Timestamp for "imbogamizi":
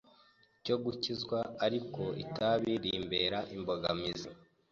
3.55-4.29